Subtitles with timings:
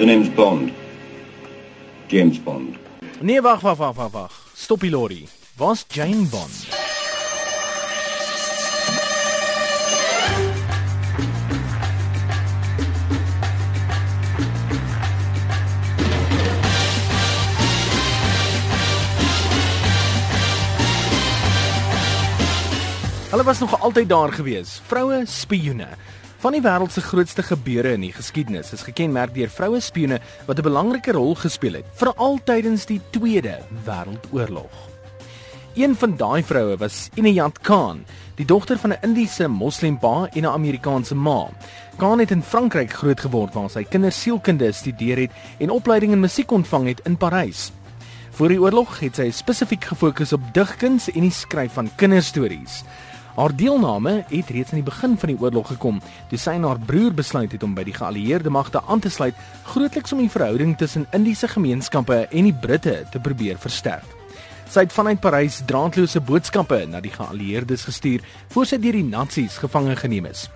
[0.00, 0.72] The name's Bond.
[2.08, 2.76] James Bond.
[3.20, 4.32] Nee, wag, wag, wag, wag, wag.
[4.54, 5.26] Stop die lorry.
[5.56, 6.68] Waar's Jane Bond?
[23.30, 24.80] Hulle was nog altyd daar gewees.
[24.86, 25.88] Vroue spioene.
[26.40, 30.16] Van die wêreld se grootste gebeure in die geskiedenis is gekenmerk deur vroue spioene
[30.46, 34.72] wat 'n belangrike rol gespeel het, veral tydens die Tweede Wêreldoorlog.
[35.74, 40.46] Een van daai vroue was Inayat Khan, die dogter van 'n Indiese moslimpa en 'n
[40.46, 41.48] Amerikaanse ma.
[41.96, 46.86] Khan het in Frankryk grootgeword waar sy kindersielkunde studeer het en opleiding in musiek ontvang
[46.86, 47.70] het in Parys.
[48.30, 52.84] Voor die oorlog het sy spesifiek gefokus op digkuns en die skryf van kinderstories.
[53.36, 56.80] Haar deelname het reeds aan die begin van die oorlog gekom, toe sy en haar
[56.86, 59.36] broer besluit het om by die geallieerde magte aan te sluit,
[59.70, 64.16] grootliks om die verhouding tussen Indiese gemeenskappe en die Britte te probeer versterk.
[64.70, 68.22] Sy het vanuit Parys draadloose boodskappe na die geallieerdes gestuur
[68.52, 70.46] voor sy deur die nasies gevange geneem is.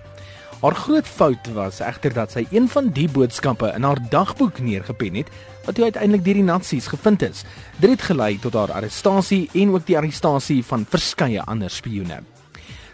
[0.61, 5.19] Haar groot fout was egter dat sy een van die boodskappe in haar dagboek neergepen
[5.19, 5.33] het
[5.65, 7.43] wat uiteindelik deur die nasies gevind is.
[7.81, 12.21] Dit het gelei tot haar arrestasie en ook die arrestasie van verskeie ander spioene.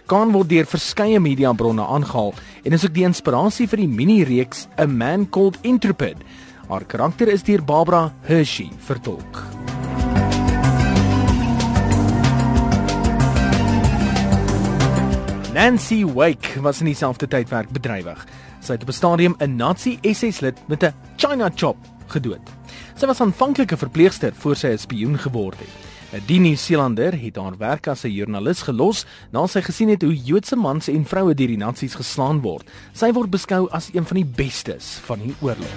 [0.05, 4.87] Khan word deur verskeie mediabronne aangehaal en is ook die inspirasie vir die mini-reeks A
[4.87, 6.17] Man Called Intrepid.
[6.69, 9.43] Haar karakter is deur Barbara Hershey vertolk.
[15.53, 18.25] Nancy Wake was in dieselfde tydperk bedrywig.
[18.63, 22.41] Sy het op 'n stadium 'n Nazi SS-lid met 'n China chop gedood.
[22.95, 25.90] Sy was aanvanklik 'n verpleegster voor sy 'n spioen geword het.
[26.11, 30.55] Die Nieu-Seelander het haar werk as 'n joernalis gelos nadat sy gesien het hoe Joodse
[30.55, 32.67] mans en vroue deur die nasies geslaan word.
[32.93, 35.71] Sy word beskou as een van die bestes van die oorlog.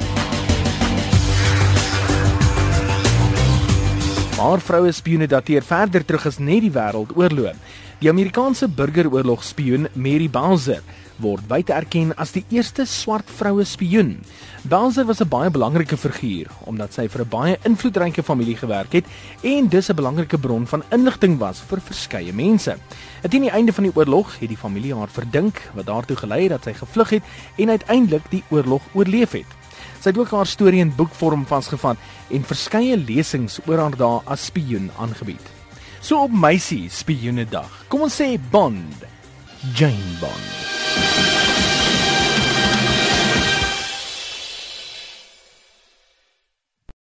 [4.37, 7.55] Maar vroue spioene dateer verder terug as net die wêreldoorlog.
[8.01, 10.83] Die Amerikaanse burgeroorlog spioen Mary Bowser
[11.23, 14.17] word wyd erken as die eerste swart vroue spioen.
[14.65, 19.05] Bowser was 'n baie belangrike figuur omdat sy vir 'n baie invloedryke familie gewerk het
[19.43, 22.77] en dus 'n belangrike bron van inligting was vir verskeie mense.
[23.29, 26.51] Teen die einde van die oorlog het die familie haar verdink wat daartoe gelei het
[26.51, 27.23] dat sy gevlug het
[27.57, 29.51] en uiteindelik die oorlog oorleef het.
[30.01, 31.97] Sy het ook haar storie in boekvorm vasgevang
[32.31, 35.53] en verskeie lesings oor haar dae as spioen aangebied.
[36.05, 37.85] So op meisie spioene dag.
[37.89, 39.09] Kom ons sê Bond.
[39.73, 40.74] Jane Bond.